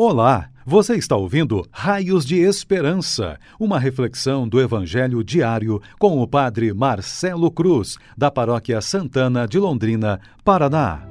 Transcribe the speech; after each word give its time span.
Olá, 0.00 0.48
você 0.64 0.94
está 0.94 1.16
ouvindo 1.16 1.66
Raios 1.72 2.24
de 2.24 2.36
Esperança, 2.36 3.36
uma 3.58 3.80
reflexão 3.80 4.46
do 4.46 4.60
Evangelho 4.60 5.24
diário 5.24 5.82
com 5.98 6.22
o 6.22 6.28
Padre 6.28 6.72
Marcelo 6.72 7.50
Cruz, 7.50 7.96
da 8.16 8.30
Paróquia 8.30 8.80
Santana 8.80 9.44
de 9.44 9.58
Londrina, 9.58 10.20
Paraná. 10.44 11.02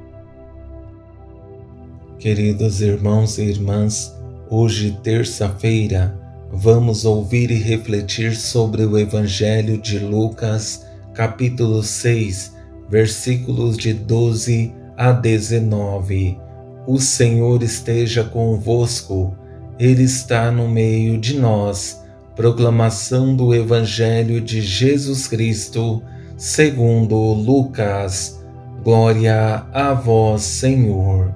Queridos 2.17 2.79
irmãos 2.79 3.37
e 3.37 3.49
irmãs, 3.49 4.17
hoje, 4.49 4.97
terça-feira, 5.03 6.17
vamos 6.49 7.03
ouvir 7.03 7.51
e 7.51 7.55
refletir 7.55 8.37
sobre 8.37 8.85
o 8.85 8.97
Evangelho 8.97 9.77
de 9.77 9.99
Lucas, 9.99 10.87
capítulo 11.13 11.83
6, 11.83 12.55
versículos 12.89 13.77
de 13.77 13.93
12 13.93 14.73
a 14.95 15.11
19 15.11 16.46
o 16.87 17.01
Senhor 17.01 17.61
esteja 17.63 18.23
convosco, 18.23 19.35
Ele 19.77 20.03
está 20.03 20.49
no 20.49 20.69
meio 20.69 21.17
de 21.17 21.37
nós. 21.37 22.01
Proclamação 22.33 23.35
do 23.35 23.53
Evangelho 23.53 24.39
de 24.39 24.61
Jesus 24.61 25.27
Cristo, 25.27 26.01
segundo 26.37 27.17
Lucas. 27.33 28.41
Glória 28.85 29.65
a 29.73 29.93
vós, 29.93 30.43
Senhor. 30.43 31.33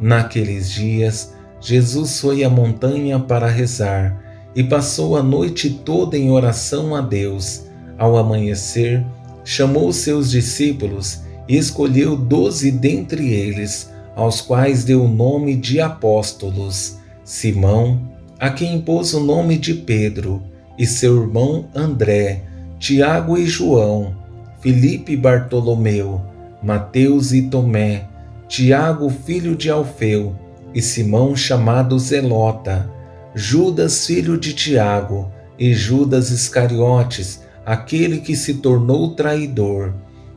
Naqueles 0.00 0.68
dias, 0.68 1.32
Jesus 1.60 2.18
foi 2.18 2.42
à 2.42 2.50
montanha 2.50 3.20
para 3.20 3.46
rezar 3.46 4.20
e 4.52 4.64
passou 4.64 5.16
a 5.16 5.22
noite 5.22 5.70
toda 5.70 6.18
em 6.18 6.28
oração 6.28 6.92
a 6.96 7.00
Deus. 7.00 7.66
Ao 7.96 8.16
amanhecer, 8.16 9.06
chamou 9.44 9.92
seus 9.92 10.28
discípulos 10.28 11.20
e 11.48 11.56
escolheu 11.56 12.16
doze 12.16 12.72
dentre 12.72 13.32
eles 13.32 13.96
aos 14.18 14.40
quais 14.40 14.82
deu 14.82 15.04
o 15.04 15.08
nome 15.08 15.54
de 15.54 15.80
apóstolos: 15.80 16.98
Simão, 17.24 18.00
a 18.36 18.50
quem 18.50 18.74
impôs 18.74 19.14
o 19.14 19.20
nome 19.20 19.56
de 19.56 19.72
Pedro, 19.74 20.42
e 20.76 20.84
seu 20.86 21.22
irmão 21.22 21.68
André, 21.72 22.42
Tiago 22.80 23.38
e 23.38 23.46
João, 23.46 24.16
Filipe 24.60 25.12
e 25.12 25.16
Bartolomeu, 25.16 26.20
Mateus 26.60 27.32
e 27.32 27.42
Tomé, 27.42 28.08
Tiago, 28.48 29.08
filho 29.08 29.54
de 29.54 29.70
Alfeu, 29.70 30.34
e 30.74 30.82
Simão, 30.82 31.36
chamado 31.36 31.96
Zelota, 31.96 32.90
Judas, 33.36 34.04
filho 34.04 34.36
de 34.36 34.52
Tiago, 34.52 35.30
e 35.56 35.72
Judas 35.74 36.30
Iscariotes, 36.30 37.42
aquele 37.64 38.18
que 38.18 38.34
se 38.34 38.54
tornou 38.54 39.14
traidor. 39.14 39.94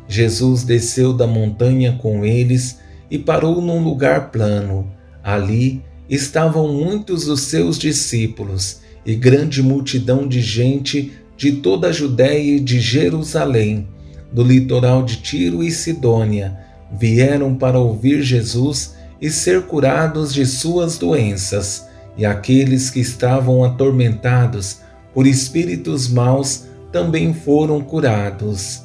Jesus 0.07 0.63
desceu 0.63 1.13
da 1.13 1.25
montanha 1.25 1.97
com 1.99 2.23
eles 2.23 2.79
e 3.11 3.19
parou 3.19 3.61
num 3.61 3.83
lugar 3.83 4.31
plano. 4.31 4.89
Ali 5.21 5.83
estavam 6.09 6.73
muitos 6.73 7.25
dos 7.25 7.41
seus 7.41 7.77
discípulos 7.77 8.79
e 9.05 9.13
grande 9.13 9.61
multidão 9.61 10.27
de 10.27 10.41
gente 10.41 11.11
de 11.35 11.51
toda 11.53 11.89
a 11.89 11.91
Judéia 11.91 12.57
e 12.57 12.59
de 12.59 12.79
Jerusalém, 12.79 13.87
do 14.31 14.43
litoral 14.43 15.03
de 15.03 15.17
Tiro 15.17 15.61
e 15.61 15.69
Sidônia, 15.71 16.57
vieram 16.97 17.55
para 17.55 17.79
ouvir 17.79 18.21
Jesus 18.21 18.95
e 19.19 19.29
ser 19.29 19.63
curados 19.63 20.33
de 20.33 20.45
suas 20.45 20.97
doenças, 20.97 21.87
e 22.17 22.25
aqueles 22.25 22.89
que 22.89 22.99
estavam 22.99 23.63
atormentados 23.63 24.79
por 25.13 25.25
espíritos 25.25 26.07
maus 26.07 26.65
também 26.91 27.33
foram 27.33 27.81
curados. 27.81 28.83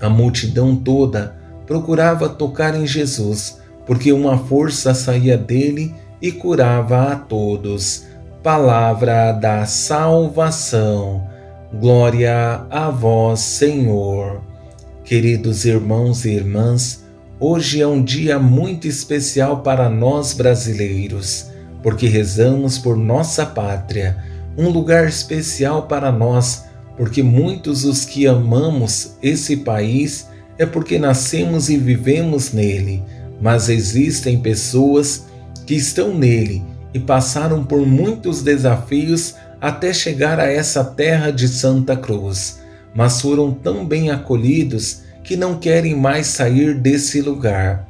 A 0.00 0.08
multidão 0.08 0.76
toda 0.76 1.37
procurava 1.68 2.30
tocar 2.30 2.74
em 2.74 2.86
Jesus, 2.86 3.60
porque 3.86 4.10
uma 4.10 4.38
força 4.38 4.94
saía 4.94 5.36
dele 5.36 5.94
e 6.20 6.32
curava 6.32 7.12
a 7.12 7.16
todos. 7.16 8.06
Palavra 8.42 9.32
da 9.32 9.66
salvação. 9.66 11.28
Glória 11.74 12.64
a 12.70 12.88
vós, 12.88 13.40
Senhor. 13.40 14.40
Queridos 15.04 15.66
irmãos 15.66 16.24
e 16.24 16.30
irmãs, 16.30 17.04
hoje 17.38 17.82
é 17.82 17.86
um 17.86 18.02
dia 18.02 18.38
muito 18.38 18.88
especial 18.88 19.60
para 19.60 19.90
nós 19.90 20.32
brasileiros, 20.32 21.50
porque 21.82 22.06
rezamos 22.06 22.78
por 22.78 22.96
nossa 22.96 23.44
pátria, 23.44 24.16
um 24.56 24.70
lugar 24.70 25.06
especial 25.06 25.82
para 25.82 26.10
nós, 26.10 26.64
porque 26.96 27.22
muitos 27.22 27.84
os 27.84 28.06
que 28.06 28.26
amamos 28.26 29.16
esse 29.22 29.58
país 29.58 30.28
é 30.58 30.66
porque 30.66 30.98
nascemos 30.98 31.68
e 31.68 31.76
vivemos 31.76 32.52
nele, 32.52 33.02
mas 33.40 33.68
existem 33.68 34.40
pessoas 34.40 35.26
que 35.64 35.74
estão 35.74 36.12
nele 36.12 36.62
e 36.92 36.98
passaram 36.98 37.64
por 37.64 37.86
muitos 37.86 38.42
desafios 38.42 39.36
até 39.60 39.92
chegar 39.92 40.40
a 40.40 40.50
essa 40.50 40.82
terra 40.82 41.30
de 41.30 41.46
Santa 41.46 41.96
Cruz, 41.96 42.60
mas 42.94 43.20
foram 43.20 43.52
tão 43.52 43.86
bem 43.86 44.10
acolhidos 44.10 45.02
que 45.22 45.36
não 45.36 45.58
querem 45.58 45.94
mais 45.94 46.26
sair 46.26 46.74
desse 46.74 47.20
lugar. 47.20 47.86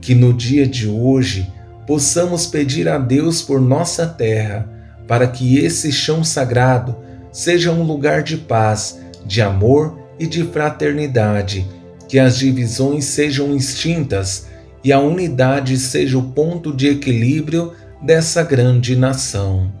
Que 0.00 0.14
no 0.14 0.34
dia 0.34 0.66
de 0.66 0.86
hoje 0.86 1.50
possamos 1.86 2.46
pedir 2.46 2.88
a 2.88 2.98
Deus 2.98 3.42
por 3.42 3.60
nossa 3.60 4.06
terra, 4.06 4.68
para 5.08 5.26
que 5.26 5.58
esse 5.58 5.90
chão 5.90 6.22
sagrado 6.22 6.96
seja 7.32 7.72
um 7.72 7.82
lugar 7.82 8.22
de 8.22 8.36
paz, 8.36 9.00
de 9.24 9.40
amor 9.40 9.98
e 10.18 10.26
de 10.26 10.44
fraternidade 10.44 11.66
que 12.08 12.18
as 12.18 12.38
divisões 12.38 13.04
sejam 13.04 13.54
extintas 13.54 14.46
e 14.82 14.92
a 14.92 15.00
unidade 15.00 15.78
seja 15.78 16.18
o 16.18 16.30
ponto 16.30 16.74
de 16.74 16.88
equilíbrio 16.88 17.72
dessa 18.02 18.42
grande 18.42 18.94
nação. 18.94 19.72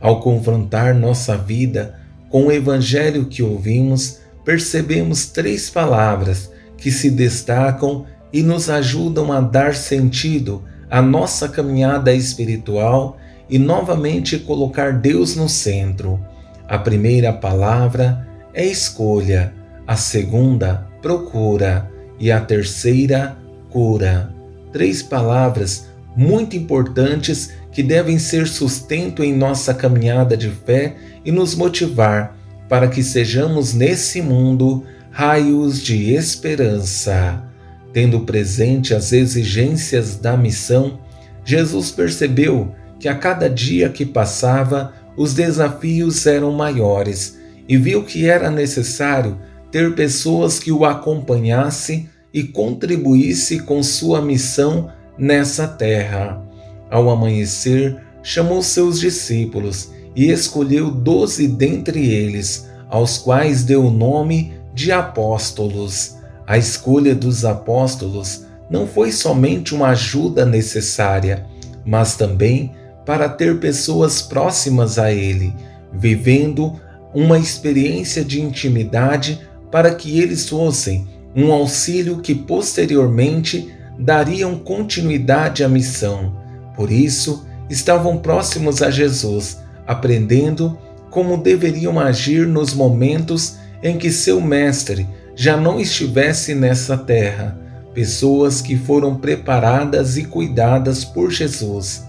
Ao 0.00 0.20
confrontar 0.20 0.94
nossa 0.94 1.36
vida 1.36 1.98
com 2.30 2.46
o 2.46 2.52
evangelho 2.52 3.26
que 3.26 3.42
ouvimos, 3.42 4.18
percebemos 4.44 5.26
três 5.26 5.70
palavras 5.70 6.50
que 6.76 6.90
se 6.90 7.10
destacam 7.10 8.06
e 8.32 8.42
nos 8.42 8.68
ajudam 8.68 9.32
a 9.32 9.40
dar 9.40 9.74
sentido 9.74 10.62
à 10.90 11.00
nossa 11.00 11.48
caminhada 11.48 12.12
espiritual 12.12 13.16
e 13.48 13.58
novamente 13.58 14.38
colocar 14.38 14.92
Deus 14.92 15.36
no 15.36 15.48
centro. 15.48 16.20
A 16.66 16.78
primeira 16.78 17.32
palavra 17.32 18.26
é 18.52 18.64
escolha, 18.64 19.52
a 19.86 19.96
segunda, 19.96 20.86
procura 21.04 21.90
e 22.18 22.32
a 22.32 22.40
terceira, 22.40 23.36
cura. 23.68 24.34
Três 24.72 25.02
palavras 25.02 25.86
muito 26.16 26.56
importantes 26.56 27.52
que 27.70 27.82
devem 27.82 28.18
ser 28.18 28.46
sustento 28.48 29.22
em 29.22 29.36
nossa 29.36 29.74
caminhada 29.74 30.34
de 30.34 30.48
fé 30.48 30.96
e 31.22 31.30
nos 31.30 31.54
motivar 31.54 32.34
para 32.70 32.88
que 32.88 33.02
sejamos 33.02 33.74
nesse 33.74 34.22
mundo 34.22 34.82
raios 35.10 35.82
de 35.82 36.14
esperança. 36.14 37.44
Tendo 37.92 38.20
presente 38.20 38.94
as 38.94 39.12
exigências 39.12 40.16
da 40.16 40.38
missão, 40.38 40.98
Jesus 41.44 41.90
percebeu 41.90 42.74
que 42.98 43.08
a 43.08 43.14
cada 43.14 43.50
dia 43.50 43.90
que 43.90 44.06
passava 44.06 44.94
os 45.18 45.34
desafios 45.34 46.26
eram 46.26 46.50
maiores 46.50 47.38
e 47.68 47.76
viu 47.76 48.02
que 48.04 48.26
era 48.26 48.50
necessário 48.50 49.38
ter 49.74 49.92
pessoas 49.96 50.60
que 50.60 50.70
o 50.70 50.84
acompanhasse 50.84 52.08
e 52.32 52.44
contribuísse 52.44 53.58
com 53.58 53.82
sua 53.82 54.22
missão 54.22 54.88
nessa 55.18 55.66
terra. 55.66 56.40
Ao 56.88 57.10
amanhecer, 57.10 58.00
chamou 58.22 58.62
seus 58.62 59.00
discípulos 59.00 59.90
e 60.14 60.30
escolheu 60.30 60.92
doze 60.92 61.48
dentre 61.48 62.08
eles, 62.08 62.70
aos 62.88 63.18
quais 63.18 63.64
deu 63.64 63.86
o 63.86 63.90
nome 63.90 64.52
de 64.72 64.92
apóstolos. 64.92 66.18
A 66.46 66.56
escolha 66.56 67.12
dos 67.12 67.44
apóstolos 67.44 68.46
não 68.70 68.86
foi 68.86 69.10
somente 69.10 69.74
uma 69.74 69.88
ajuda 69.88 70.46
necessária, 70.46 71.46
mas 71.84 72.14
também 72.14 72.70
para 73.04 73.28
ter 73.28 73.58
pessoas 73.58 74.22
próximas 74.22 75.00
a 75.00 75.12
ele, 75.12 75.52
vivendo 75.92 76.78
uma 77.12 77.40
experiência 77.40 78.24
de 78.24 78.40
intimidade 78.40 79.40
para 79.74 79.92
que 79.92 80.20
eles 80.20 80.48
fossem 80.48 81.04
um 81.34 81.52
auxílio 81.52 82.20
que 82.20 82.32
posteriormente 82.32 83.74
dariam 83.98 84.56
continuidade 84.56 85.64
à 85.64 85.68
missão. 85.68 86.32
Por 86.76 86.92
isso, 86.92 87.44
estavam 87.68 88.18
próximos 88.18 88.80
a 88.82 88.88
Jesus, 88.88 89.58
aprendendo 89.84 90.78
como 91.10 91.36
deveriam 91.36 91.98
agir 91.98 92.46
nos 92.46 92.72
momentos 92.72 93.56
em 93.82 93.98
que 93.98 94.12
seu 94.12 94.40
mestre 94.40 95.08
já 95.34 95.56
não 95.56 95.80
estivesse 95.80 96.54
nessa 96.54 96.96
terra. 96.96 97.58
Pessoas 97.92 98.60
que 98.60 98.76
foram 98.76 99.16
preparadas 99.16 100.16
e 100.16 100.22
cuidadas 100.22 101.04
por 101.04 101.32
Jesus, 101.32 102.04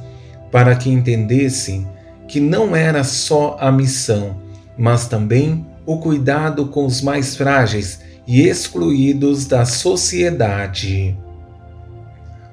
para 0.52 0.76
que 0.76 0.92
entendessem 0.92 1.88
que 2.28 2.40
não 2.40 2.76
era 2.76 3.04
só 3.04 3.58
a 3.60 3.72
missão, 3.72 4.40
mas 4.78 5.08
também 5.08 5.66
o 5.86 5.98
cuidado 5.98 6.68
com 6.68 6.86
os 6.86 7.02
mais 7.02 7.36
frágeis 7.36 8.00
e 8.28 8.48
excluídos 8.48 9.46
da 9.46 9.66
sociedade. 9.66 11.18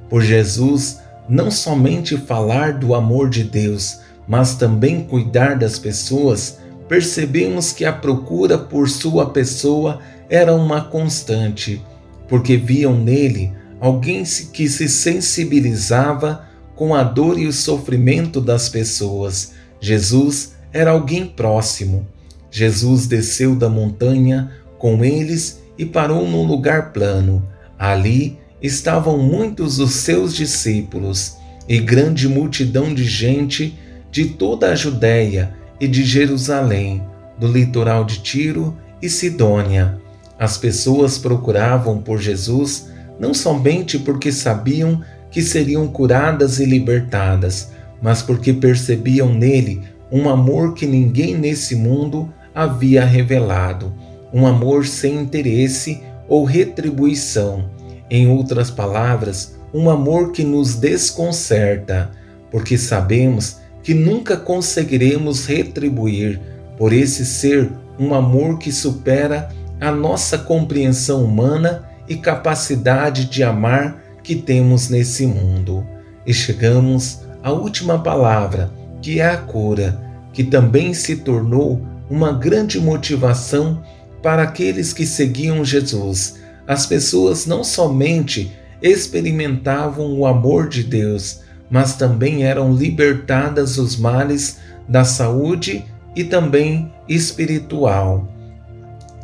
Por 0.09 0.23
Jesus, 0.23 1.01
não 1.29 1.51
somente 1.51 2.17
falar 2.17 2.75
do 2.75 2.95
amor 2.95 3.31
de 3.31 3.45
Deus, 3.45 4.01
mas 4.27 4.55
também 4.55 5.03
cuidar 5.05 5.59
das 5.59 5.79
pessoas, 5.79 6.59
percebemos 6.89 7.73
que 7.73 7.85
a 7.85 7.93
procura 7.93 8.59
por 8.59 8.89
sua 8.89 9.31
pessoa 9.31 10.01
era 10.29 10.55
uma 10.55 10.83
constante, 10.83 11.83
porque 12.29 12.57
viam 12.57 12.95
nele 12.99 13.53
alguém 13.81 14.23
que 14.53 14.69
se 14.69 14.89
sensibilizava 14.89 16.47
com 16.77 16.95
a 16.95 17.03
dor 17.03 17.39
e 17.39 17.47
o 17.47 17.53
sofrimento 17.53 18.41
das 18.41 18.69
pessoas. 18.69 19.53
Jesus 19.81 20.53
era 20.73 20.93
alguém 20.93 21.27
próximo. 21.27 22.07
Jesus 22.53 23.07
desceu 23.07 23.57
da 23.57 23.69
montanha 23.69 24.53
com 24.79 25.03
eles 25.03 25.63
e 25.79 25.87
parou 25.87 26.29
num 26.29 26.45
lugar 26.45 26.93
plano. 26.93 27.49
Ali 27.79 28.39
estavam 28.61 29.19
muitos 29.19 29.79
dos 29.79 29.93
seus 29.93 30.35
discípulos 30.35 31.37
e 31.67 31.79
grande 31.81 32.29
multidão 32.29 32.93
de 32.93 33.05
gente 33.05 33.77
de 34.11 34.27
toda 34.27 34.71
a 34.71 34.77
Judéia 34.77 35.55
e 35.81 35.89
de 35.89 36.05
Jerusalém, 36.05 37.03
do 37.39 37.49
litoral 37.49 38.05
de 38.05 38.21
Tiro 38.21 38.77
e 39.01 39.09
Sidônia. 39.09 39.99
As 40.39 40.59
pessoas 40.59 41.17
procuravam 41.17 42.03
por 42.03 42.21
Jesus 42.21 42.91
não 43.19 43.33
somente 43.33 43.99
porque 43.99 44.31
sabiam 44.31 45.03
que 45.31 45.41
seriam 45.41 45.89
curadas 45.89 46.61
e 46.61 46.67
libertadas, 46.67 47.71
mas 48.03 48.21
porque 48.21 48.53
percebiam 48.53 49.33
nele 49.33 49.83
um 50.11 50.29
amor 50.29 50.75
que 50.75 50.87
ninguém 50.87 51.39
nesse 51.39 51.75
mundo 51.75 52.29
havia 52.55 53.05
revelado, 53.05 53.93
um 54.33 54.47
amor 54.47 54.87
sem 54.87 55.17
interesse 55.17 56.03
ou 56.29 56.45
retribuição. 56.45 57.71
Em 58.11 58.29
outras 58.29 58.71
palavras, 58.71 59.57
um 59.73 59.89
amor 59.89 60.33
que 60.33 60.45
nos 60.45 60.75
desconcerta, 60.75 62.11
porque 62.51 62.77
sabemos 62.77 63.59
que 63.83 63.95
nunca 63.95 64.37
conseguiremos 64.37 65.47
retribuir 65.47 66.41
por 66.77 66.93
esse 66.93 67.25
ser 67.25 67.71
um 67.99 68.15
amor 68.15 68.59
que 68.59 68.71
supera 68.71 69.49
a 69.81 69.91
nossa 69.91 70.39
compreensão 70.39 71.25
humana 71.25 71.85
e 72.09 72.17
capacidade 72.17 73.25
de 73.25 73.43
amar 73.43 74.03
que 74.23 74.37
temos 74.37 74.89
nesse 74.89 75.27
mundo. 75.27 75.85
E 76.27 76.33
chegamos 76.33 77.21
à 77.43 77.51
última 77.51 77.99
palavra, 77.99 78.71
que 79.01 79.21
é 79.21 79.29
a 79.29 79.37
cura, 79.37 80.01
que 80.33 80.45
também 80.45 80.95
se 80.95 81.17
tornou 81.17 81.81
uma 82.13 82.31
grande 82.31 82.79
motivação 82.79 83.83
para 84.23 84.43
aqueles 84.43 84.93
que 84.93 85.07
seguiam 85.07 85.65
Jesus. 85.65 86.39
As 86.69 86.85
pessoas 86.85 87.47
não 87.47 87.65
somente 87.65 88.53
experimentavam 88.83 90.13
o 90.19 90.27
amor 90.27 90.69
de 90.69 90.85
Deus, 90.85 91.41
mas 91.71 91.97
também 91.97 92.45
eram 92.45 92.75
libertadas 92.75 93.77
dos 93.77 93.97
males 93.97 94.59
da 94.87 95.05
saúde 95.05 95.87
e 96.15 96.23
também 96.23 96.93
espiritual. 97.09 98.29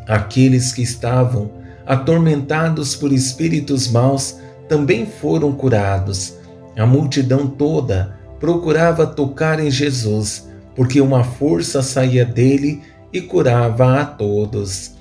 Aqueles 0.07 0.73
que 0.73 0.81
estavam 0.81 1.51
atormentados 1.85 2.97
por 2.97 3.13
espíritos 3.13 3.87
maus 3.87 4.39
também 4.67 5.05
foram 5.05 5.53
curados. 5.53 6.39
A 6.75 6.87
multidão 6.87 7.49
toda 7.49 8.17
procurava 8.41 9.07
tocar 9.07 9.61
em 9.61 9.71
Jesus, 9.71 10.48
porque 10.79 11.01
uma 11.01 11.25
força 11.25 11.83
saía 11.83 12.25
dele 12.25 12.83
e 13.13 13.21
curava 13.21 14.01
a 14.01 14.05
todos. 14.05 14.93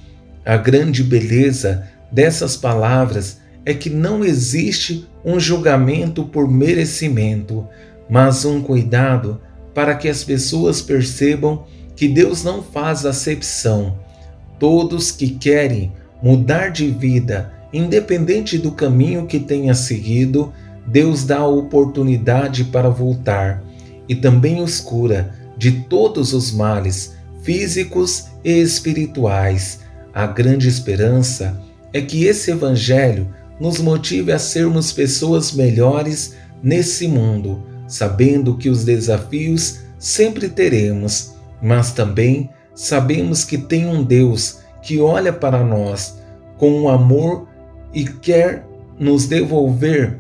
A 0.44 0.58
grande 0.58 1.04
beleza 1.04 1.88
dessas 2.12 2.58
palavras 2.58 3.40
é 3.64 3.76
que 3.76 3.88
não 3.88 4.26
existe 4.26 5.08
um 5.24 5.40
julgamento 5.40 6.24
por 6.24 6.50
merecimento, 6.50 7.68
mas 8.10 8.44
um 8.44 8.60
cuidado 8.60 9.40
para 9.72 9.94
que 9.94 10.10
as 10.10 10.24
pessoas 10.24 10.82
percebam 10.82 11.68
que 11.96 12.08
Deus 12.08 12.44
não 12.44 12.64
faz 12.64 13.06
acepção. 13.06 14.00
Todos 14.58 15.12
que 15.12 15.30
querem 15.30 15.94
mudar 16.24 16.70
de 16.70 16.90
vida, 16.90 17.54
independente 17.72 18.58
do 18.58 18.72
caminho 18.72 19.28
que 19.28 19.40
tenha 19.40 19.76
seguido, 19.76 20.52
Deus 20.88 21.24
dá 21.24 21.38
a 21.38 21.48
oportunidade 21.48 22.64
para 22.64 22.90
voltar 22.90 23.64
e 24.10 24.16
também 24.16 24.60
os 24.60 24.80
cura 24.80 25.38
de 25.58 25.72
todos 25.72 26.34
os 26.34 26.52
males 26.52 27.16
físicos 27.42 28.26
e 28.44 28.52
espirituais. 28.62 29.80
A 30.14 30.28
grande 30.28 30.68
esperança 30.68 31.60
é 31.94 32.02
que 32.02 32.26
esse 32.26 32.52
Evangelho 32.52 33.34
nos 33.60 33.80
motive 33.80 34.32
a 34.32 34.40
sermos 34.40 34.92
pessoas 34.92 35.52
melhores 35.52 36.36
nesse 36.62 37.08
mundo, 37.08 37.64
sabendo 37.88 38.58
que 38.58 38.70
os 38.70 38.84
desafios 38.84 39.80
sempre 39.98 40.50
teremos, 40.50 41.34
mas 41.62 41.92
também 41.92 42.50
sabemos 42.76 43.44
que 43.44 43.58
tem 43.58 43.88
um 43.88 44.04
Deus 44.04 44.60
que 44.82 45.00
olha 45.00 45.34
para 45.34 45.64
nós 45.64 46.18
com 46.58 46.70
um 46.70 46.90
amor 46.90 47.48
e 47.94 48.06
quer 48.06 48.66
nos 49.00 49.26
devolver 49.26 50.20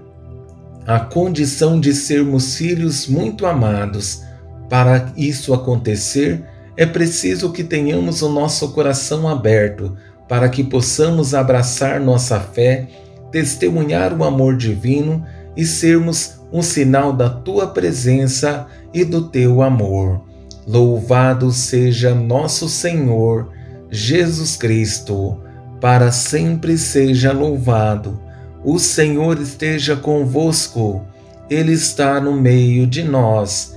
a 0.86 1.00
condição 1.00 1.80
de 1.80 1.94
sermos 1.94 2.56
filhos 2.56 3.08
muito 3.08 3.46
amados. 3.46 4.24
Para 4.70 5.12
isso 5.16 5.54
acontecer, 5.54 6.44
é 6.76 6.86
preciso 6.86 7.52
que 7.52 7.64
tenhamos 7.64 8.22
o 8.22 8.30
nosso 8.30 8.70
coração 8.70 9.28
aberto 9.28 9.96
para 10.28 10.50
que 10.50 10.64
possamos 10.64 11.34
abraçar 11.34 12.00
nossa 12.00 12.40
fé 12.40 12.88
testemunhar 13.32 14.14
o 14.14 14.24
amor 14.24 14.56
divino 14.56 15.26
e 15.56 15.66
sermos 15.66 16.40
um 16.52 16.62
sinal 16.62 17.12
da 17.12 17.30
tua 17.30 17.68
presença 17.68 18.68
e 18.94 19.04
do 19.04 19.30
teu 19.30 19.62
amor. 19.62 20.22
Louvado 20.66 21.52
seja 21.52 22.14
nosso 22.14 22.68
Senhor 22.70 23.50
Jesus 23.90 24.56
Cristo, 24.56 25.40
para 25.80 26.12
sempre 26.12 26.78
seja 26.78 27.32
louvado. 27.32 28.20
O 28.64 28.80
Senhor 28.80 29.40
esteja 29.40 29.96
convosco, 29.96 31.06
Ele 31.50 31.74
está 31.74 32.20
no 32.20 32.34
meio 32.34 32.86
de 32.86 33.04
nós. 33.04 33.77